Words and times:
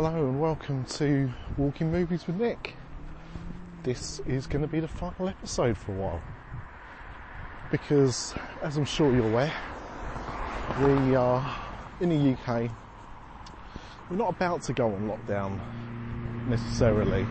Hello 0.00 0.28
and 0.28 0.40
welcome 0.40 0.84
to 0.84 1.28
Walking 1.56 1.90
Movies 1.90 2.24
with 2.28 2.36
Nick. 2.36 2.76
This 3.82 4.20
is 4.28 4.46
going 4.46 4.62
to 4.62 4.68
be 4.68 4.78
the 4.78 4.86
final 4.86 5.28
episode 5.28 5.76
for 5.76 5.90
a 5.90 5.94
while. 5.96 6.22
Because, 7.72 8.32
as 8.62 8.76
I'm 8.76 8.84
sure 8.84 9.12
you're 9.12 9.28
aware, 9.28 9.52
we 10.80 11.16
are 11.16 11.44
in 12.00 12.10
the 12.10 12.32
UK. 12.32 12.70
We're 14.08 14.18
not 14.18 14.30
about 14.30 14.62
to 14.62 14.72
go 14.72 14.86
on 14.86 15.10
lockdown 15.10 15.58
necessarily, 16.46 17.24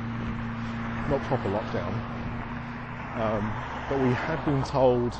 not 1.10 1.22
proper 1.22 1.48
lockdown. 1.48 1.94
Um, 3.18 3.50
but 3.90 3.98
we 3.98 4.12
have 4.12 4.44
been 4.44 4.64
told 4.64 5.16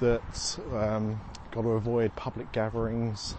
that 0.00 0.58
um, 0.72 1.20
got 1.52 1.62
to 1.62 1.68
avoid 1.68 2.16
public 2.16 2.50
gatherings, 2.50 3.36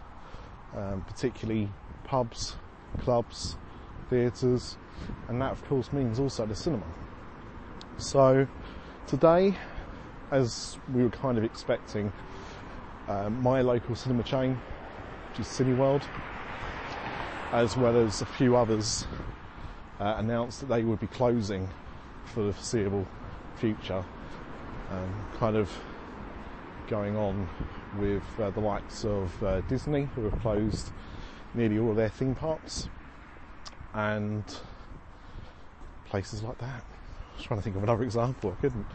um, 0.74 1.04
particularly 1.06 1.70
pubs, 2.06 2.56
clubs, 2.98 3.58
theatres, 4.10 4.78
and 5.28 5.42
that 5.42 5.52
of 5.52 5.64
course 5.66 5.92
means 5.92 6.20
also 6.20 6.46
the 6.46 6.56
cinema. 6.56 6.86
So 7.98 8.48
today, 9.08 9.56
as 10.32 10.78
we 10.94 11.04
were 11.04 11.10
kind 11.10 11.38
of 11.38 11.44
expecting, 11.44 12.12
uh, 13.08 13.30
my 13.30 13.62
local 13.62 13.96
cinema 13.96 14.24
chain, 14.24 14.60
which 15.30 15.40
is 15.40 15.48
Cineworld, 15.48 16.04
as 17.52 17.78
well 17.78 17.98
as 17.98 18.22
a 18.22 18.26
few 18.26 18.56
others, 18.56 19.06
uh, 20.00 20.16
announced 20.18 20.60
that 20.62 20.68
they 20.68 20.84
would 20.84 21.00
be 21.00 21.08
closing 21.08 21.70
for 22.26 22.44
the 22.44 22.54
foreseeable 22.54 23.08
future. 23.56 24.04
Um, 24.92 25.26
kind 25.38 25.56
of 25.56 25.72
going 26.88 27.16
on 27.16 27.48
with 27.98 28.24
uh, 28.40 28.50
the 28.52 28.60
likes 28.60 29.06
of 29.06 29.44
uh, 29.44 29.62
Disney, 29.62 30.10
who 30.16 30.24
have 30.30 30.40
closed 30.42 30.92
nearly 31.56 31.80
all 31.80 31.92
of 31.92 31.96
their 31.96 32.10
theme 32.10 32.36
parks, 32.36 32.90
and 33.94 34.44
places 36.06 36.44
like 36.44 36.58
that. 36.60 36.84
I 36.84 37.38
was 37.38 37.46
trying 37.46 37.60
to 37.60 37.64
think 37.64 37.76
of 37.76 37.84
another 37.84 38.04
example, 38.10 38.56
I 38.58 38.62
couldn't. 38.62 38.86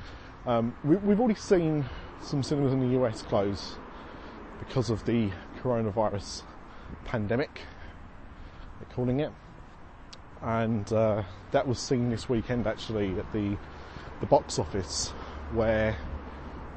Um, 0.46 0.74
we, 0.84 0.96
we've 0.96 1.20
already 1.20 1.38
seen 1.38 1.84
some 2.22 2.42
cinemas 2.42 2.72
in 2.72 2.80
the 2.80 3.00
US 3.00 3.22
close 3.22 3.76
because 4.58 4.90
of 4.90 5.04
the 5.06 5.30
coronavirus 5.62 6.42
pandemic, 7.04 7.62
they're 8.78 8.94
calling 8.94 9.20
it. 9.20 9.32
And 10.42 10.90
uh, 10.92 11.22
that 11.52 11.66
was 11.66 11.78
seen 11.78 12.10
this 12.10 12.28
weekend 12.28 12.66
actually 12.66 13.18
at 13.18 13.30
the, 13.32 13.56
the 14.20 14.26
box 14.26 14.58
office 14.58 15.08
where 15.52 15.96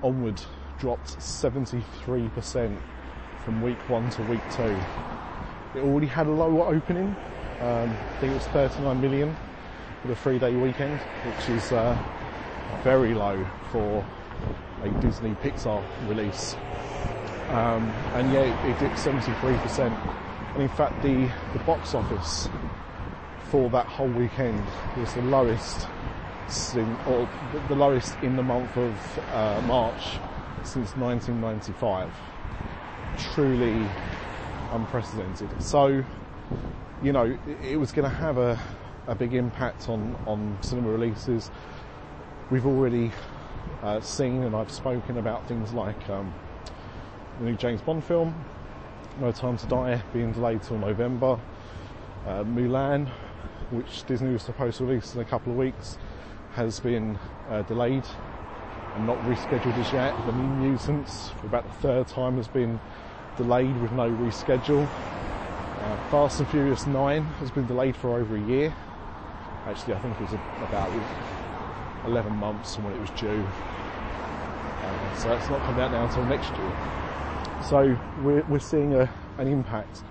Onward 0.01 0.41
dropped 0.79 1.17
73% 1.19 2.77
from 3.45 3.61
week 3.61 3.77
one 3.89 4.09
to 4.11 4.23
week 4.23 4.41
two. 4.51 4.77
It 5.75 5.79
already 5.79 6.07
had 6.07 6.27
a 6.27 6.31
lower 6.31 6.73
opening. 6.73 7.15
Um, 7.59 7.89
I 7.89 8.19
think 8.19 8.31
it 8.31 8.35
was 8.35 8.45
39 8.47 9.01
million 9.01 9.35
for 10.01 10.07
the 10.09 10.15
three 10.15 10.37
day 10.37 10.55
weekend, 10.55 10.99
which 10.99 11.49
is 11.49 11.71
uh, 11.71 11.97
very 12.83 13.13
low 13.13 13.43
for 13.71 14.05
a 14.83 14.89
Disney 15.01 15.31
Pixar 15.35 15.83
release. 16.07 16.55
Um, 17.49 17.91
and 18.13 18.31
yeah, 18.31 18.41
it, 18.41 18.69
it 18.69 18.79
dipped 18.79 18.95
73%. 18.95 19.91
And 20.53 20.61
in 20.61 20.69
fact, 20.69 21.01
the, 21.01 21.27
the 21.53 21.59
box 21.65 21.95
office 21.95 22.49
for 23.49 23.69
that 23.71 23.87
whole 23.87 24.09
weekend 24.09 24.63
was 24.97 25.13
the 25.13 25.21
lowest 25.23 25.87
in, 26.75 26.97
or 27.07 27.27
the 27.67 27.75
lowest 27.75 28.15
in 28.21 28.35
the 28.35 28.43
month 28.43 28.77
of 28.77 29.19
uh, 29.31 29.61
March 29.65 30.19
since 30.63 30.95
1995. 30.95 32.11
Truly 33.33 33.87
unprecedented. 34.73 35.49
So, 35.61 36.03
you 37.01 37.11
know, 37.11 37.37
it, 37.63 37.77
was 37.77 37.91
going 37.91 38.09
to 38.09 38.15
have 38.15 38.37
a, 38.37 38.59
a 39.07 39.15
big 39.15 39.33
impact 39.33 39.89
on, 39.89 40.15
on 40.25 40.57
cinema 40.61 40.89
releases. 40.89 41.51
We've 42.49 42.65
already 42.65 43.11
uh, 43.81 44.01
seen 44.01 44.43
and 44.43 44.55
I've 44.55 44.71
spoken 44.71 45.17
about 45.17 45.47
things 45.47 45.73
like 45.73 46.09
um, 46.09 46.33
the 47.39 47.45
new 47.45 47.55
James 47.55 47.81
Bond 47.81 48.03
film, 48.03 48.33
No 49.19 49.31
Time 49.31 49.57
to 49.57 49.65
Die, 49.67 50.01
being 50.13 50.31
delayed 50.31 50.63
till 50.63 50.77
November. 50.77 51.39
Uh, 52.25 52.43
Mulan, 52.43 53.09
which 53.71 54.05
Disney 54.05 54.31
was 54.31 54.43
supposed 54.43 54.77
to 54.77 54.85
release 54.85 55.13
in 55.13 55.21
a 55.21 55.25
couple 55.25 55.51
of 55.51 55.57
weeks, 55.57 55.97
has 56.53 56.79
been 56.79 57.17
uh, 57.49 57.63
delayed 57.63 58.05
and 58.95 59.05
not 59.05 59.17
rescheduled 59.23 59.77
as 59.77 59.91
yet. 59.91 60.15
The 60.25 60.31
New 60.31 60.69
Mutants, 60.69 61.29
for 61.41 61.47
about 61.47 61.65
the 61.65 61.81
third 61.81 62.07
time, 62.07 62.37
has 62.37 62.47
been 62.47 62.79
delayed 63.37 63.79
with 63.81 63.91
no 63.91 64.09
reschedule. 64.09 64.87
Uh, 64.87 66.09
Fast 66.09 66.39
and 66.39 66.49
Furious 66.49 66.85
9 66.85 67.23
has 67.23 67.51
been 67.51 67.65
delayed 67.67 67.95
for 67.95 68.19
over 68.19 68.35
a 68.35 68.41
year. 68.41 68.73
Actually, 69.65 69.95
I 69.95 69.99
think 69.99 70.15
it 70.15 70.21
was 70.21 70.33
about 70.61 70.91
11 72.05 72.35
months 72.35 72.75
from 72.75 72.85
when 72.85 72.93
it 72.93 73.01
was 73.01 73.09
due. 73.11 73.45
Uh, 74.83 75.15
so 75.15 75.29
that's 75.29 75.49
not 75.49 75.61
coming 75.61 75.81
out 75.81 75.91
now 75.91 76.05
until 76.05 76.25
next 76.25 76.49
year. 76.51 77.63
So 77.69 77.97
we're, 78.23 78.43
we're 78.43 78.59
seeing 78.59 78.93
a, 78.93 79.09
an 79.37 79.47
impact. 79.47 80.03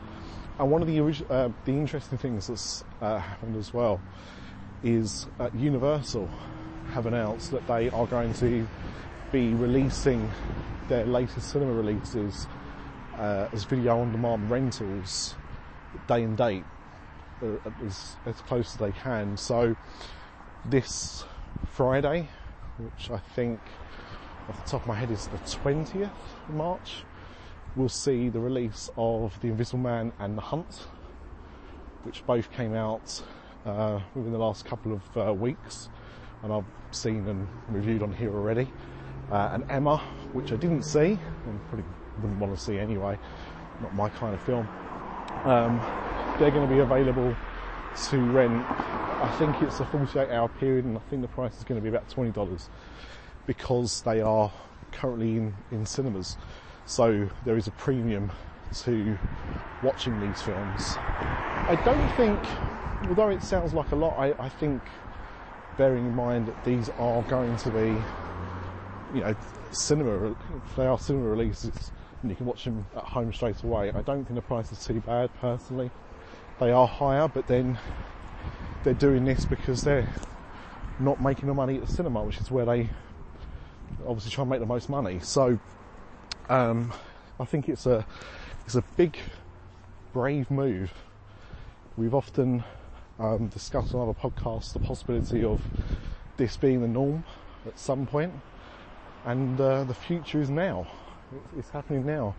And 0.58 0.70
one 0.70 0.82
of 0.82 0.88
the, 0.88 1.00
uh, 1.30 1.50
the 1.64 1.72
interesting 1.72 2.18
things 2.18 2.46
that's 2.46 2.84
uh, 3.00 3.18
happened 3.18 3.56
as 3.56 3.72
well 3.72 4.00
is 4.82 5.26
uh, 5.38 5.50
Universal 5.54 6.28
have 6.92 7.06
announced 7.06 7.50
that 7.52 7.66
they 7.66 7.88
are 7.90 8.06
going 8.06 8.34
to 8.34 8.66
be 9.30 9.54
releasing 9.54 10.30
their 10.88 11.06
latest 11.06 11.50
cinema 11.50 11.72
releases 11.72 12.46
uh, 13.22 13.48
as 13.52 13.62
video 13.62 14.00
on 14.00 14.10
demand 14.10 14.50
rentals 14.50 15.36
day 16.08 16.24
and 16.24 16.36
date 16.36 16.64
uh, 17.40 17.70
as, 17.86 18.16
as 18.26 18.40
close 18.42 18.72
as 18.72 18.76
they 18.78 18.90
can. 18.90 19.36
So 19.36 19.76
this 20.64 21.24
Friday, 21.70 22.28
which 22.78 23.10
I 23.10 23.18
think 23.18 23.60
off 24.48 24.64
the 24.64 24.70
top 24.70 24.82
of 24.82 24.88
my 24.88 24.96
head 24.96 25.12
is 25.12 25.28
the 25.28 25.38
20th 25.38 26.10
of 26.48 26.54
March, 26.54 27.04
we'll 27.76 27.88
see 27.88 28.28
the 28.28 28.40
release 28.40 28.90
of 28.96 29.40
The 29.40 29.48
Invisible 29.48 29.78
Man 29.78 30.12
and 30.18 30.36
The 30.36 30.42
Hunt, 30.42 30.88
which 32.02 32.26
both 32.26 32.50
came 32.50 32.74
out 32.74 33.22
uh, 33.64 34.00
within 34.16 34.32
the 34.32 34.38
last 34.38 34.64
couple 34.64 34.92
of 34.92 35.16
uh, 35.16 35.32
weeks, 35.32 35.90
and 36.42 36.52
I've 36.52 36.64
seen 36.90 37.28
and 37.28 37.46
reviewed 37.68 38.02
on 38.02 38.12
here 38.12 38.34
already. 38.34 38.68
Uh, 39.30 39.50
and 39.52 39.64
Emma, 39.70 39.98
which 40.32 40.50
I 40.50 40.56
didn't 40.56 40.82
see, 40.82 41.18
wouldn't 42.20 42.38
want 42.38 42.56
to 42.56 42.62
see 42.62 42.78
anyway, 42.78 43.18
not 43.80 43.94
my 43.94 44.08
kind 44.10 44.34
of 44.34 44.42
film. 44.42 44.68
Um, 45.44 45.80
they're 46.38 46.50
going 46.50 46.68
to 46.68 46.72
be 46.72 46.80
available 46.80 47.36
to 48.08 48.18
rent. 48.18 48.64
I 48.68 49.34
think 49.38 49.60
it's 49.62 49.80
a 49.80 49.84
48 49.86 50.30
hour 50.30 50.48
period, 50.48 50.84
and 50.84 50.96
I 50.96 51.00
think 51.10 51.22
the 51.22 51.28
price 51.28 51.56
is 51.56 51.64
going 51.64 51.80
to 51.80 51.82
be 51.82 51.94
about 51.94 52.08
$20 52.08 52.68
because 53.46 54.02
they 54.02 54.20
are 54.20 54.50
currently 54.92 55.36
in, 55.36 55.54
in 55.70 55.86
cinemas. 55.86 56.36
So 56.84 57.28
there 57.44 57.56
is 57.56 57.66
a 57.66 57.70
premium 57.72 58.32
to 58.82 59.18
watching 59.82 60.18
these 60.20 60.42
films. 60.42 60.96
I 61.68 61.80
don't 61.84 62.08
think, 62.16 62.38
although 63.08 63.28
it 63.28 63.42
sounds 63.42 63.72
like 63.74 63.92
a 63.92 63.96
lot, 63.96 64.18
I, 64.18 64.34
I 64.38 64.48
think 64.48 64.82
bearing 65.76 66.06
in 66.06 66.14
mind 66.14 66.46
that 66.46 66.64
these 66.64 66.88
are 66.98 67.22
going 67.22 67.56
to 67.58 67.70
be, 67.70 67.96
you 69.14 69.20
know, 69.20 69.34
cinema, 69.70 70.34
they 70.76 70.86
are 70.86 70.98
cinema 70.98 71.28
releases 71.28 71.91
and 72.22 72.30
you 72.30 72.36
can 72.36 72.46
watch 72.46 72.64
them 72.64 72.86
at 72.96 73.02
home 73.02 73.32
straight 73.32 73.62
away, 73.62 73.90
I 73.90 74.02
don't 74.02 74.24
think 74.24 74.36
the 74.36 74.42
price 74.42 74.70
is 74.72 74.84
too 74.84 75.00
bad 75.00 75.30
personally. 75.40 75.90
They 76.60 76.70
are 76.70 76.86
higher, 76.86 77.28
but 77.28 77.48
then 77.48 77.78
they're 78.84 78.94
doing 78.94 79.24
this 79.24 79.44
because 79.44 79.82
they're 79.82 80.08
not 81.00 81.20
making 81.20 81.48
the 81.48 81.54
money 81.54 81.76
at 81.76 81.86
the 81.86 81.92
cinema, 81.92 82.22
which 82.22 82.38
is 82.38 82.50
where 82.50 82.64
they 82.64 82.90
obviously 84.06 84.30
try 84.30 84.42
and 84.42 84.50
make 84.50 84.60
the 84.60 84.66
most 84.66 84.88
money. 84.88 85.18
So, 85.20 85.58
um, 86.48 86.92
I 87.40 87.44
think 87.44 87.68
it's 87.68 87.86
a, 87.86 88.06
it's 88.64 88.76
a 88.76 88.82
big, 88.96 89.18
brave 90.12 90.50
move. 90.50 90.92
We've 91.96 92.14
often 92.14 92.62
um, 93.18 93.48
discussed 93.48 93.94
on 93.94 94.08
other 94.08 94.18
podcasts 94.18 94.72
the 94.72 94.78
possibility 94.78 95.42
of 95.42 95.60
this 96.36 96.56
being 96.56 96.80
the 96.80 96.88
norm 96.88 97.24
at 97.66 97.78
some 97.78 98.06
point, 98.06 98.32
and 99.24 99.60
uh, 99.60 99.84
the 99.84 99.94
future 99.94 100.40
is 100.40 100.50
now. 100.50 100.86
It's 101.58 101.70
happening 101.70 102.06
now. 102.06 102.34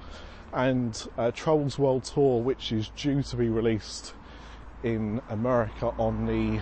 And 0.51 1.07
uh, 1.17 1.31
Trolls 1.31 1.79
World 1.79 2.03
Tour, 2.03 2.41
which 2.41 2.71
is 2.71 2.89
due 2.89 3.23
to 3.23 3.35
be 3.35 3.49
released 3.49 4.13
in 4.83 5.21
America 5.29 5.87
on 5.97 6.25
the 6.25 6.61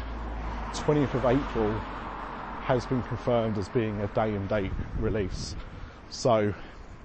20th 0.73 1.13
of 1.13 1.25
April, 1.25 1.71
has 2.61 2.85
been 2.85 3.01
confirmed 3.03 3.57
as 3.57 3.67
being 3.69 3.99
a 4.01 4.07
day 4.07 4.33
and 4.33 4.47
date 4.47 4.71
release. 4.99 5.55
So, 6.09 6.53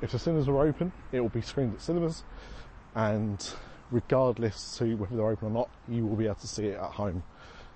if 0.03 0.13
the 0.13 0.19
cinemas 0.19 0.49
are 0.49 0.59
open, 0.59 0.93
it 1.13 1.21
will 1.21 1.29
be 1.29 1.41
screened 1.41 1.75
at 1.75 1.81
cinemas, 1.81 2.23
and 2.95 3.49
regardless 3.91 4.77
to 4.79 4.97
whether 4.97 5.17
they're 5.17 5.29
open 5.29 5.49
or 5.49 5.51
not, 5.51 5.71
you 5.89 6.07
will 6.07 6.17
be 6.17 6.27
able 6.27 6.37
to 6.37 6.47
see 6.47 6.67
it 6.67 6.77
at 6.77 6.91
home 6.91 7.23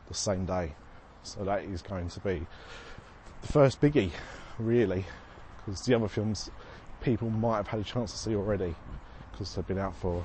the 0.09 0.15
same 0.15 0.45
day. 0.45 0.75
So 1.23 1.45
that 1.45 1.65
is 1.65 1.83
going 1.83 2.09
to 2.11 2.21
be 2.21 2.47
the 3.41 3.49
first 3.49 3.81
biggie, 3.81 4.11
really, 4.59 5.07
because 5.65 5.83
the 5.83 5.95
other 5.95 6.09
films 6.09 6.51
people 7.01 7.31
might 7.31 7.57
have 7.57 7.69
had 7.69 7.81
a 7.81 7.85
chance 7.85 8.13
to 8.13 8.19
see 8.19 8.35
already 8.35 8.75
because 9.33 9.55
they've 9.55 9.67
been 9.67 9.79
out 9.79 9.97
for 9.97 10.25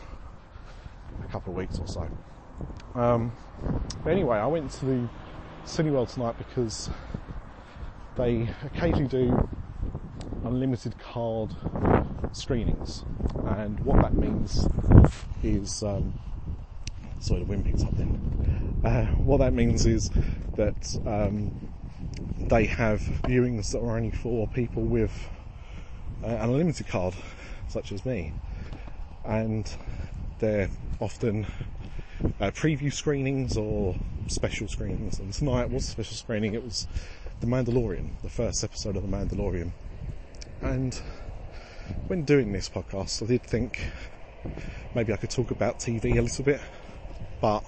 a 1.23 1.31
couple 1.31 1.51
of 1.51 1.57
weeks 1.57 1.79
or 1.79 1.87
so. 1.87 2.09
Um, 2.95 3.31
but 4.03 4.11
anyway, 4.11 4.37
I 4.37 4.47
went 4.47 4.71
to 4.71 4.85
the 4.85 5.09
Cineworld 5.65 6.13
tonight 6.13 6.35
because 6.37 6.89
they 8.15 8.49
occasionally 8.63 9.07
do 9.07 9.49
unlimited 10.43 10.97
card 10.99 11.55
screenings, 12.31 13.03
and 13.45 13.79
what 13.81 14.01
that 14.01 14.13
means 14.13 14.67
is 15.43 15.83
um, 15.83 16.13
sorry, 17.19 17.39
the 17.41 17.45
wind 17.45 17.83
up 17.83 17.95
then. 17.97 18.81
Uh, 18.83 19.05
what 19.15 19.37
that 19.37 19.53
means 19.53 19.85
is 19.85 20.11
that 20.55 20.97
um, 21.05 21.51
they 22.37 22.65
have 22.65 22.99
viewings 23.23 23.71
that 23.71 23.79
are 23.79 23.97
only 23.97 24.11
for 24.11 24.47
people 24.49 24.83
with 24.83 25.29
an 26.23 26.37
unlimited 26.37 26.87
card, 26.87 27.13
such 27.67 27.91
as 27.91 28.05
me, 28.05 28.33
and 29.23 29.75
they're 30.39 30.69
often 30.99 31.47
uh, 32.39 32.51
preview 32.51 32.91
screenings 32.91 33.57
or 33.57 33.95
special 34.27 34.67
screenings. 34.67 35.19
And 35.19 35.33
tonight 35.33 35.69
was 35.69 35.87
a 35.87 35.91
special 35.91 36.15
screening. 36.15 36.53
It 36.53 36.63
was 36.63 36.87
The 37.39 37.47
Mandalorian, 37.47 38.21
the 38.21 38.29
first 38.29 38.63
episode 38.63 38.95
of 38.95 39.03
The 39.03 39.09
Mandalorian. 39.09 39.71
And 40.61 40.99
when 42.07 42.23
doing 42.23 42.51
this 42.51 42.69
podcast, 42.69 43.21
I 43.23 43.27
did 43.27 43.43
think 43.43 43.91
maybe 44.93 45.13
I 45.13 45.17
could 45.17 45.29
talk 45.29 45.51
about 45.51 45.79
TV 45.79 46.17
a 46.17 46.21
little 46.21 46.45
bit, 46.45 46.61
but 47.41 47.63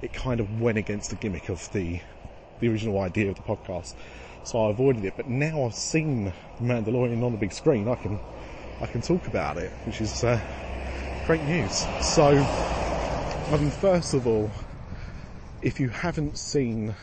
it 0.00 0.12
kind 0.12 0.40
of 0.40 0.60
went 0.60 0.78
against 0.78 1.10
the 1.10 1.16
gimmick 1.16 1.48
of 1.48 1.70
the 1.72 2.00
the 2.60 2.68
original 2.68 3.00
idea 3.00 3.28
of 3.28 3.36
the 3.36 3.42
podcast, 3.42 3.94
so 4.44 4.66
I 4.66 4.70
avoided 4.70 5.04
it. 5.04 5.14
But 5.16 5.28
now 5.28 5.64
I've 5.64 5.74
seen 5.74 6.24
The 6.24 6.64
Mandalorian 6.64 7.22
on 7.22 7.32
the 7.32 7.38
big 7.38 7.52
screen, 7.52 7.88
I 7.88 7.94
can 7.94 8.18
I 8.80 8.86
can 8.86 9.00
talk 9.00 9.26
about 9.28 9.58
it, 9.58 9.70
which 9.84 10.00
is 10.00 10.24
uh, 10.24 10.40
great 11.26 11.42
news. 11.44 11.86
So, 12.00 12.24
I 12.26 13.56
mean, 13.56 13.70
first 13.70 14.12
of 14.12 14.26
all, 14.26 14.50
if 15.62 15.78
you 15.78 15.88
haven't 15.88 16.36
seen 16.36 16.94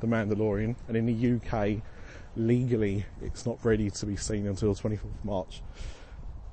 The 0.00 0.06
Mandalorian, 0.06 0.76
and 0.88 0.96
in 0.96 1.06
the 1.06 1.36
UK, 1.36 1.82
legally 2.36 3.06
it's 3.20 3.46
not 3.46 3.64
ready 3.64 3.90
to 3.90 4.06
be 4.06 4.16
seen 4.16 4.46
until 4.46 4.74
24th 4.74 5.24
March. 5.24 5.62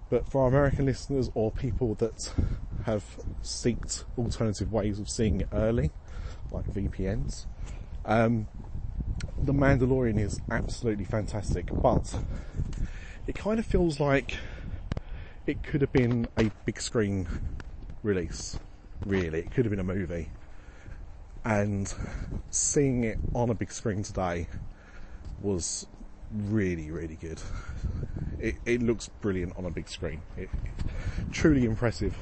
But 0.09 0.27
for 0.27 0.41
our 0.41 0.47
American 0.47 0.85
listeners 0.85 1.29
or 1.33 1.51
people 1.51 1.95
that 1.95 2.33
have 2.85 3.03
seeked 3.43 4.05
alternative 4.17 4.71
ways 4.71 4.99
of 4.99 5.09
seeing 5.09 5.41
it 5.41 5.49
early, 5.53 5.91
like 6.51 6.71
VPNs, 6.73 7.45
um, 8.05 8.47
The 9.41 9.53
Mandalorian 9.53 10.19
is 10.19 10.39
absolutely 10.51 11.05
fantastic, 11.05 11.69
but 11.81 12.13
it 13.25 13.35
kind 13.35 13.59
of 13.59 13.65
feels 13.65 13.99
like 13.99 14.37
it 15.47 15.63
could 15.63 15.81
have 15.81 15.93
been 15.93 16.27
a 16.37 16.51
big 16.65 16.79
screen 16.81 17.27
release, 18.03 18.59
really. 19.05 19.39
It 19.39 19.51
could 19.51 19.65
have 19.65 19.71
been 19.71 19.79
a 19.79 19.83
movie. 19.83 20.29
And 21.45 21.91
seeing 22.49 23.05
it 23.05 23.17
on 23.33 23.49
a 23.49 23.53
big 23.53 23.71
screen 23.71 24.03
today 24.03 24.47
was 25.41 25.87
really, 26.31 26.91
really 26.91 27.15
good. 27.15 27.41
It, 28.39 28.55
it 28.65 28.83
looks 28.83 29.09
brilliant 29.21 29.57
on 29.57 29.65
a 29.65 29.71
big 29.71 29.87
screen. 29.87 30.21
It, 30.37 30.49
truly 31.31 31.65
impressive. 31.65 32.15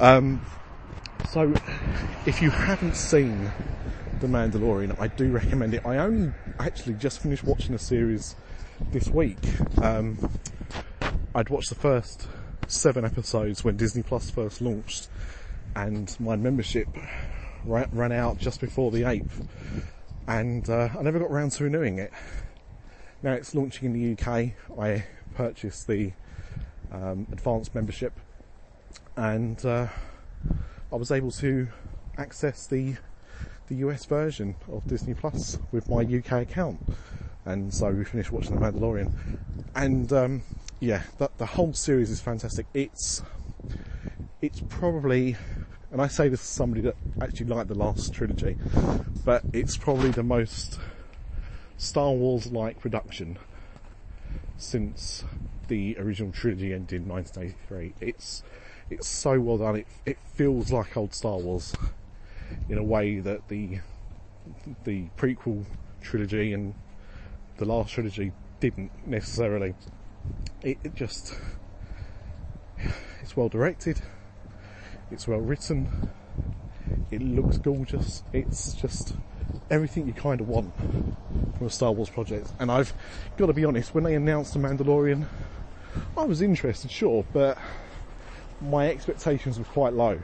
Um, 0.00 0.44
so, 1.30 1.52
if 2.26 2.40
you 2.40 2.50
haven't 2.50 2.96
seen 2.96 3.50
The 4.20 4.26
Mandalorian, 4.28 4.98
I 4.98 5.08
do 5.08 5.30
recommend 5.32 5.74
it. 5.74 5.84
I 5.84 5.98
only 5.98 6.32
actually 6.58 6.94
just 6.94 7.20
finished 7.20 7.44
watching 7.44 7.72
the 7.72 7.78
series 7.78 8.36
this 8.90 9.08
week. 9.08 9.38
Um, 9.82 10.30
I'd 11.34 11.50
watched 11.50 11.68
the 11.68 11.74
first 11.74 12.26
seven 12.66 13.04
episodes 13.04 13.64
when 13.64 13.76
Disney 13.76 14.02
Plus 14.02 14.30
first 14.30 14.60
launched, 14.60 15.08
and 15.76 16.14
my 16.20 16.36
membership 16.36 16.88
ran 17.64 18.12
out 18.12 18.38
just 18.38 18.60
before 18.60 18.90
the 18.90 19.02
8th, 19.02 19.46
and 20.26 20.70
uh, 20.70 20.88
I 20.98 21.02
never 21.02 21.18
got 21.18 21.30
around 21.30 21.50
to 21.52 21.64
renewing 21.64 21.98
it. 21.98 22.12
Now 23.22 23.32
it's 23.32 23.54
launching 23.54 23.92
in 23.92 23.92
the 23.92 24.12
UK. 24.12 24.52
I 24.78 25.04
purchased 25.34 25.86
the 25.86 26.12
um, 26.92 27.26
advanced 27.32 27.74
membership, 27.74 28.12
and 29.16 29.62
uh, 29.66 29.88
I 30.92 30.96
was 30.96 31.10
able 31.10 31.32
to 31.32 31.68
access 32.16 32.66
the 32.66 32.94
the 33.68 33.76
US 33.76 34.04
version 34.04 34.56
of 34.70 34.86
Disney 34.86 35.14
Plus 35.14 35.58
with 35.72 35.88
my 35.88 36.02
UK 36.02 36.42
account. 36.42 36.80
And 37.44 37.72
so 37.72 37.90
we 37.90 38.04
finished 38.04 38.32
watching 38.32 38.58
The 38.58 38.64
Mandalorian, 38.64 39.10
and 39.74 40.12
um, 40.12 40.42
yeah, 40.80 41.02
the, 41.18 41.30
the 41.36 41.46
whole 41.46 41.72
series 41.74 42.10
is 42.10 42.20
fantastic. 42.20 42.66
It's 42.72 43.22
it's 44.40 44.62
probably, 44.68 45.36
and 45.90 46.00
I 46.00 46.06
say 46.06 46.28
this 46.28 46.40
as 46.40 46.48
somebody 46.48 46.82
that 46.82 46.96
actually 47.20 47.46
liked 47.46 47.68
the 47.68 47.74
last 47.74 48.12
trilogy, 48.12 48.56
but 49.24 49.44
it's 49.52 49.76
probably 49.76 50.10
the 50.10 50.22
most 50.22 50.78
Star 51.76 52.12
Wars-like 52.12 52.80
production 52.80 53.38
since 54.56 55.24
the 55.68 55.96
original 55.98 56.32
trilogy 56.32 56.72
ended 56.72 57.02
in 57.02 57.08
1983. 57.08 57.94
It's 58.06 58.42
it's 58.90 59.08
so 59.08 59.40
well 59.40 59.58
done. 59.58 59.76
It 59.76 59.86
it 60.06 60.18
feels 60.34 60.72
like 60.72 60.96
old 60.96 61.14
Star 61.14 61.38
Wars 61.38 61.74
in 62.68 62.78
a 62.78 62.82
way 62.82 63.20
that 63.20 63.48
the 63.48 63.78
the 64.84 65.06
prequel 65.16 65.64
trilogy 66.00 66.52
and 66.52 66.74
the 67.56 67.64
last 67.64 67.92
trilogy 67.92 68.32
didn't 68.60 68.90
necessarily. 69.06 69.74
It, 70.62 70.78
it 70.84 70.94
just 70.94 71.34
it's 73.22 73.36
well 73.36 73.48
directed. 73.48 74.00
It's 75.10 75.28
well 75.28 75.40
written. 75.40 76.10
It 77.10 77.22
looks 77.22 77.58
gorgeous. 77.58 78.22
It's 78.32 78.74
just 78.74 79.14
everything 79.70 80.06
you 80.06 80.12
kind 80.12 80.40
of 80.40 80.48
want 80.48 80.72
from 81.56 81.66
a 81.66 81.70
Star 81.70 81.92
Wars 81.92 82.10
project. 82.10 82.52
And 82.58 82.70
I've 82.70 82.92
got 83.36 83.46
to 83.46 83.52
be 83.52 83.64
honest, 83.64 83.94
when 83.94 84.04
they 84.04 84.14
announced 84.14 84.54
The 84.54 84.58
Mandalorian, 84.58 85.26
I 86.16 86.24
was 86.24 86.42
interested, 86.42 86.90
sure, 86.90 87.24
but 87.32 87.58
my 88.60 88.88
expectations 88.88 89.58
were 89.58 89.64
quite 89.64 89.92
low. 89.92 90.20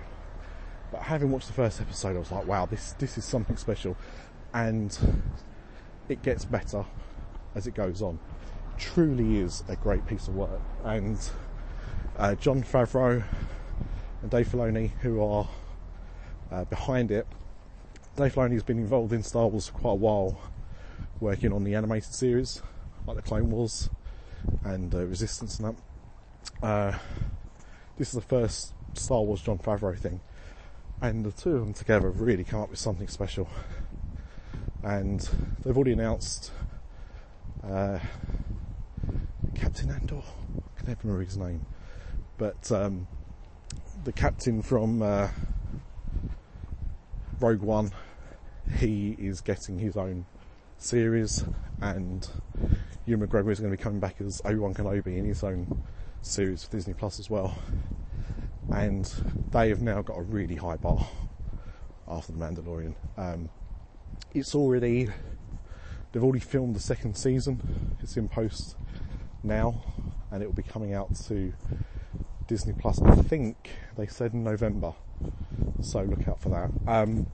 But 0.90 1.02
having 1.02 1.30
watched 1.30 1.46
the 1.46 1.52
first 1.52 1.80
episode, 1.80 2.16
I 2.16 2.18
was 2.18 2.32
like, 2.32 2.46
wow, 2.46 2.66
this 2.66 2.92
this 2.94 3.16
is 3.16 3.24
something 3.24 3.56
special, 3.56 3.96
and 4.52 4.96
it 6.08 6.22
gets 6.22 6.44
better 6.44 6.84
as 7.54 7.66
it 7.66 7.74
goes 7.74 8.02
on. 8.02 8.18
Truly 8.76 9.38
is 9.38 9.62
a 9.68 9.76
great 9.76 10.06
piece 10.06 10.26
of 10.26 10.34
work, 10.34 10.60
and 10.84 11.18
uh, 12.16 12.34
Jon 12.34 12.62
Favreau 12.62 13.22
and 14.22 14.30
Dave 14.30 14.48
Filoni, 14.48 14.90
who 15.00 15.22
are 15.22 15.48
uh, 16.50 16.64
behind 16.64 17.10
it, 17.10 17.26
Dave 18.16 18.34
Filoni 18.34 18.54
has 18.54 18.62
been 18.62 18.78
involved 18.78 19.12
in 19.12 19.22
Star 19.22 19.46
Wars 19.46 19.68
for 19.68 19.78
quite 19.78 19.92
a 19.92 19.96
while, 19.96 20.40
working 21.20 21.52
on 21.52 21.64
the 21.64 21.74
animated 21.74 22.12
series, 22.12 22.62
like 23.06 23.16
the 23.16 23.22
Clone 23.22 23.50
Wars 23.50 23.90
and 24.64 24.94
uh, 24.94 25.06
Resistance 25.06 25.58
and 25.60 25.76
that. 26.62 26.66
Uh, 26.66 26.98
this 27.96 28.08
is 28.08 28.14
the 28.14 28.20
first 28.20 28.72
Star 28.94 29.22
Wars 29.22 29.40
Jon 29.40 29.58
Favreau 29.58 29.96
thing, 29.96 30.20
and 31.02 31.24
the 31.24 31.32
two 31.32 31.56
of 31.56 31.60
them 31.60 31.72
together 31.72 32.08
have 32.08 32.20
really 32.20 32.44
come 32.44 32.60
up 32.60 32.70
with 32.70 32.78
something 32.78 33.08
special. 33.08 33.48
And 34.82 35.20
they've 35.62 35.76
already 35.76 35.92
announced 35.92 36.52
uh, 37.62 37.98
Captain 39.54 39.90
Andor. 39.90 40.16
I 40.16 40.78
can 40.78 40.88
never 40.88 41.00
remember 41.04 41.24
his 41.24 41.36
name, 41.36 41.66
but 42.38 42.70
um, 42.72 43.06
the 44.04 44.12
captain 44.12 44.62
from 44.62 45.02
uh, 45.02 45.28
Rogue 47.40 47.60
One 47.60 47.92
he 48.76 49.16
is 49.18 49.40
getting 49.40 49.78
his 49.78 49.96
own 49.96 50.26
series, 50.78 51.44
and 51.80 52.28
Ewan 53.06 53.26
McGregor 53.26 53.50
is 53.50 53.60
going 53.60 53.70
to 53.70 53.76
be 53.76 53.82
coming 53.82 54.00
back 54.00 54.20
as 54.20 54.40
Obi-Wan 54.44 54.74
Kenobi 54.74 55.16
in 55.18 55.24
his 55.24 55.42
own 55.42 55.82
series 56.22 56.64
for 56.64 56.70
Disney 56.70 56.94
Plus 56.94 57.18
as 57.18 57.28
well. 57.28 57.56
And 58.72 59.04
they 59.50 59.68
have 59.68 59.82
now 59.82 60.02
got 60.02 60.16
a 60.18 60.22
really 60.22 60.56
high 60.56 60.76
bar 60.76 61.06
after 62.08 62.32
The 62.32 62.38
Mandalorian. 62.38 62.94
Um, 63.16 63.50
it's 64.32 64.54
already, 64.54 65.08
they've 66.12 66.22
already 66.22 66.40
filmed 66.40 66.76
the 66.76 66.80
second 66.80 67.16
season. 67.16 67.96
It's 68.00 68.16
in 68.16 68.28
post 68.28 68.76
now, 69.42 69.82
and 70.30 70.42
it 70.42 70.46
will 70.46 70.54
be 70.54 70.62
coming 70.62 70.94
out 70.94 71.14
to 71.26 71.52
Disney 72.46 72.72
Plus. 72.72 73.00
I 73.02 73.14
think 73.16 73.70
they 73.96 74.06
said 74.06 74.32
in 74.32 74.44
November, 74.44 74.94
so 75.82 76.02
look 76.02 76.26
out 76.28 76.40
for 76.40 76.48
that. 76.50 76.70
Um, 76.86 77.26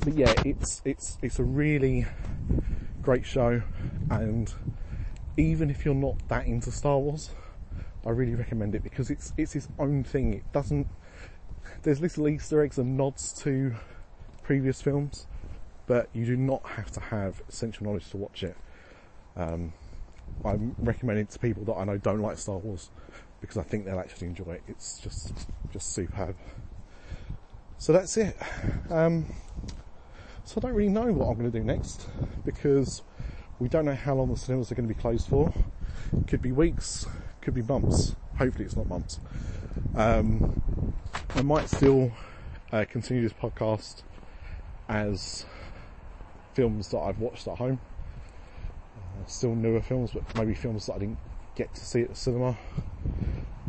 but 0.00 0.14
yeah, 0.14 0.32
it's 0.44 0.80
it's 0.84 1.18
it's 1.22 1.38
a 1.38 1.44
really 1.44 2.06
great 3.02 3.26
show, 3.26 3.62
and 4.10 4.52
even 5.36 5.70
if 5.70 5.84
you're 5.84 5.94
not 5.94 6.16
that 6.28 6.46
into 6.46 6.70
Star 6.70 6.98
Wars, 6.98 7.30
I 8.06 8.10
really 8.10 8.34
recommend 8.34 8.74
it 8.74 8.82
because 8.82 9.10
it's 9.10 9.32
it's 9.36 9.54
its 9.54 9.68
own 9.78 10.04
thing. 10.04 10.34
It 10.34 10.52
doesn't. 10.52 10.86
There's 11.82 12.00
little 12.00 12.28
Easter 12.28 12.62
eggs 12.62 12.78
and 12.78 12.96
nods 12.96 13.32
to 13.42 13.74
previous 14.42 14.80
films, 14.80 15.26
but 15.86 16.08
you 16.12 16.24
do 16.24 16.36
not 16.36 16.64
have 16.70 16.90
to 16.92 17.00
have 17.00 17.42
essential 17.48 17.86
knowledge 17.86 18.08
to 18.10 18.16
watch 18.16 18.42
it. 18.42 18.56
Um, 19.36 19.72
I 20.44 20.58
recommend 20.78 21.18
it 21.18 21.30
to 21.30 21.38
people 21.38 21.64
that 21.64 21.74
I 21.74 21.84
know 21.84 21.98
don't 21.98 22.20
like 22.20 22.38
Star 22.38 22.56
Wars 22.56 22.90
because 23.40 23.56
I 23.56 23.62
think 23.62 23.84
they'll 23.84 23.98
actually 23.98 24.28
enjoy 24.28 24.52
it. 24.52 24.62
It's 24.66 24.98
just 24.98 25.32
just 25.72 25.92
superb. 25.92 26.36
so 27.78 27.92
that's 27.92 28.16
it. 28.16 28.36
Um, 28.90 29.26
so 30.44 30.54
I 30.58 30.60
don't 30.62 30.74
really 30.74 30.90
know 30.90 31.12
what 31.12 31.28
I'm 31.28 31.38
going 31.38 31.52
to 31.52 31.58
do 31.58 31.64
next 31.64 32.08
because 32.44 33.02
we 33.58 33.68
don't 33.68 33.84
know 33.84 33.94
how 33.94 34.14
long 34.14 34.30
the 34.30 34.36
cinemas 34.36 34.72
are 34.72 34.74
going 34.74 34.88
to 34.88 34.94
be 34.94 35.00
closed 35.00 35.28
for. 35.28 35.52
It 36.12 36.26
Could 36.26 36.42
be 36.42 36.50
weeks, 36.50 37.06
could 37.40 37.54
be 37.54 37.62
months. 37.62 38.14
Hopefully, 38.36 38.64
it's 38.64 38.76
not 38.76 38.88
months. 38.88 39.20
Um, 39.94 40.60
I 41.34 41.42
might 41.42 41.68
still 41.68 42.12
uh, 42.72 42.84
continue 42.88 43.22
this 43.22 43.32
podcast 43.32 44.02
as 44.88 45.46
films 46.54 46.88
that 46.90 46.98
I've 46.98 47.18
watched 47.18 47.48
at 47.48 47.58
home. 47.58 47.80
Uh, 48.96 49.26
still 49.26 49.54
newer 49.54 49.80
films, 49.80 50.10
but 50.12 50.22
maybe 50.36 50.54
films 50.54 50.86
that 50.86 50.94
I 50.94 50.98
didn't 50.98 51.18
get 51.54 51.74
to 51.74 51.84
see 51.84 52.02
at 52.02 52.10
the 52.10 52.16
cinema. 52.16 52.56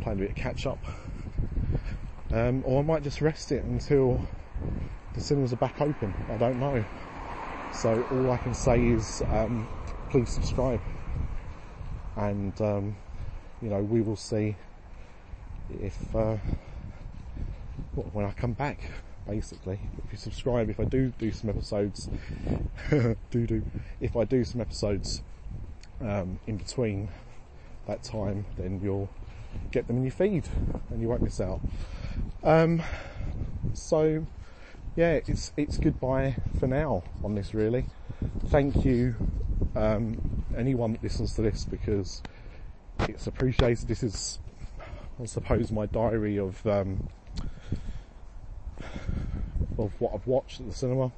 Playing 0.00 0.18
a 0.18 0.22
bit 0.22 0.30
of 0.30 0.36
catch 0.36 0.66
up. 0.66 0.78
Um, 2.32 2.62
or 2.66 2.80
I 2.80 2.82
might 2.82 3.02
just 3.02 3.20
rest 3.20 3.52
it 3.52 3.62
until 3.64 4.24
the 5.14 5.20
cinemas 5.20 5.52
are 5.52 5.56
back 5.56 5.80
open. 5.80 6.14
I 6.30 6.36
don't 6.36 6.58
know. 6.58 6.84
So 7.72 8.04
all 8.10 8.30
I 8.30 8.36
can 8.38 8.54
say 8.54 8.84
is 8.84 9.22
um, 9.30 9.68
please 10.10 10.30
subscribe, 10.30 10.80
and 12.16 12.58
um, 12.60 12.96
you 13.62 13.68
know 13.68 13.80
we 13.80 14.00
will 14.00 14.16
see 14.16 14.56
if 15.80 16.14
uh, 16.14 16.36
when 18.12 18.24
I 18.24 18.32
come 18.32 18.52
back. 18.52 18.90
Basically, 19.26 19.78
if 20.04 20.10
you 20.10 20.18
subscribe, 20.18 20.68
if 20.68 20.80
I 20.80 20.84
do 20.84 21.12
do 21.16 21.30
some 21.30 21.48
episodes, 21.48 22.08
do 22.90 23.46
do, 23.46 23.62
if 24.00 24.16
I 24.16 24.24
do 24.24 24.42
some 24.42 24.60
episodes 24.60 25.22
um, 26.00 26.40
in 26.48 26.56
between 26.56 27.08
that 27.86 28.02
time, 28.02 28.46
then 28.58 28.80
you'll 28.82 29.08
get 29.70 29.86
them 29.86 29.98
in 29.98 30.02
your 30.02 30.12
feed 30.12 30.48
and 30.90 31.00
you 31.00 31.08
won't 31.08 31.22
miss 31.22 31.40
out. 31.40 31.60
Um, 32.42 32.82
so 33.74 34.26
yeah, 34.96 35.20
it's 35.26 35.52
it's 35.56 35.78
goodbye 35.78 36.36
for 36.58 36.66
now 36.66 37.04
on 37.22 37.34
this 37.34 37.54
really. 37.54 37.86
Thank 38.46 38.84
you, 38.84 39.14
um, 39.74 40.44
anyone 40.56 40.92
that 40.92 41.02
listens 41.02 41.34
to 41.34 41.42
this 41.42 41.64
because 41.64 42.22
it's 43.08 43.26
appreciated. 43.26 43.88
This 43.88 44.02
is, 44.02 44.38
I 45.20 45.26
suppose, 45.26 45.70
my 45.70 45.86
diary 45.86 46.38
of 46.38 46.66
um, 46.66 47.08
of 49.78 49.92
what 50.00 50.12
I've 50.14 50.26
watched 50.26 50.60
at 50.60 50.68
the 50.68 50.74
cinema. 50.74 51.12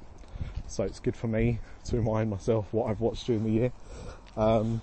So 0.67 0.83
it's 0.83 0.99
good 0.99 1.15
for 1.15 1.27
me 1.27 1.59
to 1.85 1.97
remind 1.97 2.29
myself 2.29 2.67
what 2.71 2.89
I've 2.89 3.01
watched 3.01 3.27
during 3.27 3.43
the 3.43 3.51
year. 3.51 3.71
Um, 4.35 4.81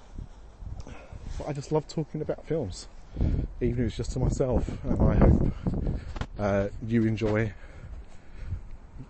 but 1.39 1.49
I 1.49 1.53
just 1.53 1.73
love 1.73 1.89
talking 1.89 2.21
about 2.23 2.47
films, 2.47 2.89
even 3.61 3.85
if 3.85 3.89
it's 3.89 3.97
just 3.97 4.13
to 4.13 4.19
myself, 4.19 4.69
and 4.85 5.03
I 5.03 5.15
hope 5.15 5.53
uh, 6.39 6.69
you 6.87 7.05
enjoy 7.05 7.53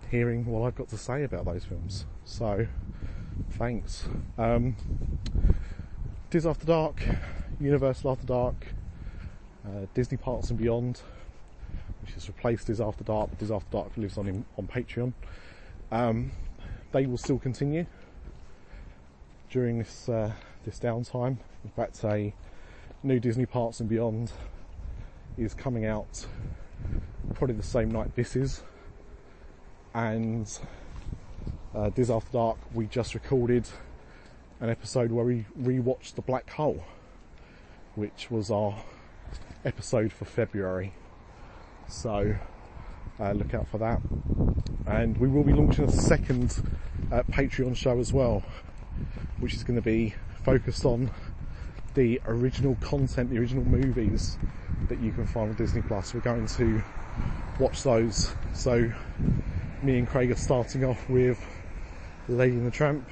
hearing 0.09 0.45
what 0.45 0.65
I've 0.65 0.75
got 0.75 0.89
to 0.89 0.97
say 0.97 1.23
about 1.23 1.45
those 1.45 1.65
films. 1.65 2.05
So, 2.25 2.67
thanks. 3.51 4.05
Um, 4.37 4.75
Diz 6.29 6.45
After 6.45 6.65
Dark, 6.65 7.03
Universal 7.59 8.11
After 8.11 8.25
Dark, 8.25 8.67
uh, 9.65 9.85
Disney 9.93 10.17
Parks 10.17 10.49
and 10.49 10.59
Beyond, 10.59 11.01
which 12.01 12.13
has 12.13 12.27
replaced 12.27 12.67
Diz 12.67 12.81
After 12.81 13.03
Dark, 13.03 13.29
but 13.29 13.39
Diz 13.39 13.51
After 13.51 13.69
Dark 13.71 13.95
lives 13.97 14.17
on 14.17 14.27
in, 14.27 14.45
on 14.57 14.67
Patreon. 14.67 15.13
Um, 15.91 16.31
they 16.91 17.05
will 17.05 17.17
still 17.17 17.39
continue 17.39 17.85
during 19.49 19.79
this 19.79 20.09
uh, 20.09 20.31
this 20.65 20.79
downtime. 20.79 21.37
In 21.63 21.69
fact, 21.75 22.03
a 22.03 22.33
new 23.03 23.19
Disney 23.19 23.45
Parks 23.45 23.79
and 23.79 23.89
Beyond 23.89 24.31
is 25.37 25.53
coming 25.53 25.85
out 25.85 26.25
probably 27.35 27.55
the 27.55 27.63
same 27.63 27.89
night 27.89 28.15
this 28.15 28.35
is, 28.35 28.63
and 29.93 30.59
uh, 31.73 31.89
Diz 31.89 32.11
After 32.11 32.31
Dark, 32.31 32.57
we 32.73 32.85
just 32.87 33.13
recorded 33.13 33.67
an 34.59 34.69
episode 34.69 35.11
where 35.11 35.25
we 35.25 35.45
rewatched 35.59 36.15
The 36.15 36.21
Black 36.21 36.49
Hole, 36.51 36.83
which 37.95 38.31
was 38.31 38.49
our 38.49 38.75
episode 39.65 40.11
for 40.11 40.25
February. 40.25 40.93
So 41.87 42.35
uh, 43.19 43.31
look 43.33 43.53
out 43.53 43.67
for 43.67 43.77
that. 43.77 44.01
And 44.87 45.17
we 45.17 45.27
will 45.27 45.43
be 45.43 45.53
launching 45.53 45.85
a 45.85 45.91
second 45.91 46.61
uh, 47.11 47.23
Patreon 47.23 47.75
show 47.75 47.99
as 47.99 48.11
well, 48.11 48.43
which 49.39 49.53
is 49.53 49.63
going 49.63 49.75
to 49.75 49.81
be 49.81 50.15
focused 50.43 50.85
on 50.85 51.11
the 51.93 52.19
original 52.25 52.75
content, 52.81 53.29
the 53.29 53.37
original 53.37 53.63
movies 53.63 54.37
that 54.89 54.99
you 54.99 55.11
can 55.11 55.25
find 55.27 55.51
on 55.51 55.55
Disney 55.55 55.81
Plus. 55.81 56.13
We're 56.13 56.21
going 56.21 56.47
to 56.47 56.83
watch 57.59 57.83
those. 57.83 58.33
So 58.53 58.91
me 59.83 59.99
and 59.99 60.07
Craig 60.07 60.31
are 60.31 60.35
starting 60.35 60.83
off 60.83 61.07
with 61.09 61.39
Lady 62.27 62.55
and 62.55 62.65
the 62.65 62.71
Tramp, 62.71 63.07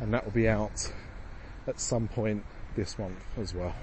and 0.00 0.12
that 0.14 0.24
will 0.24 0.32
be 0.32 0.48
out 0.48 0.90
at 1.66 1.80
some 1.80 2.08
point 2.08 2.44
this 2.76 2.98
month 2.98 3.18
as 3.38 3.54
well. 3.54 3.74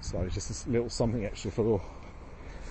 So 0.00 0.26
just 0.28 0.66
a 0.66 0.70
little 0.70 0.90
something 0.90 1.24
extra 1.24 1.50
for 1.50 1.80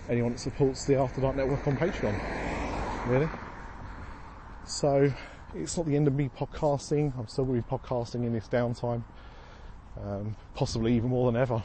anyone 0.09 0.33
that 0.33 0.39
supports 0.39 0.85
the 0.85 0.95
After 0.95 1.21
Dark 1.21 1.35
Network 1.35 1.65
on 1.67 1.77
Patreon. 1.77 3.07
Really. 3.07 3.29
So 4.65 5.11
it's 5.55 5.77
not 5.77 5.85
the 5.85 5.95
end 5.95 6.07
of 6.07 6.15
me 6.15 6.29
podcasting. 6.29 7.17
I'm 7.17 7.27
still 7.27 7.45
going 7.45 7.63
to 7.63 7.67
be 7.67 7.77
podcasting 7.77 8.25
in 8.25 8.33
this 8.33 8.47
downtime, 8.47 9.03
um, 10.03 10.35
possibly 10.53 10.95
even 10.95 11.09
more 11.09 11.31
than 11.31 11.39
ever. 11.39 11.63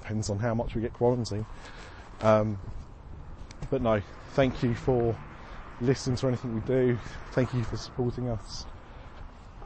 Depends 0.00 0.30
on 0.30 0.38
how 0.38 0.54
much 0.54 0.74
we 0.74 0.82
get 0.82 0.92
quarantined. 0.92 1.46
Um, 2.20 2.58
but 3.70 3.82
no, 3.82 4.02
thank 4.32 4.62
you 4.62 4.74
for 4.74 5.16
listening 5.80 6.16
to 6.16 6.28
anything 6.28 6.54
we 6.54 6.60
do. 6.60 6.98
Thank 7.32 7.54
you 7.54 7.64
for 7.64 7.76
supporting 7.76 8.28
us. 8.28 8.66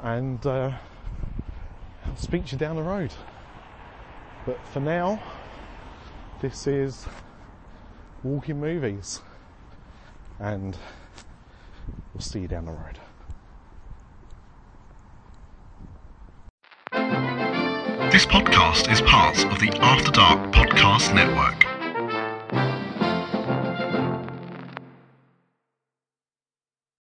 And 0.02 0.44
uh, 0.46 0.72
I'll 2.06 2.16
speak 2.16 2.46
to 2.46 2.52
you 2.52 2.58
down 2.58 2.76
the 2.76 2.82
road. 2.82 3.12
But 4.46 4.58
for 4.72 4.80
now, 4.80 5.20
this 6.40 6.66
is 6.66 7.06
Walking 8.22 8.60
Movies. 8.60 9.20
And 10.38 10.76
we'll 12.14 12.20
see 12.20 12.40
you 12.40 12.48
down 12.48 12.64
the 12.64 12.72
road. 12.72 12.98
This 18.12 18.24
podcast 18.24 18.90
is 18.90 19.02
part 19.02 19.44
of 19.44 19.58
the 19.60 19.68
After 19.80 20.10
Dark 20.10 20.52
Podcast 20.52 21.14
Network. 21.14 21.77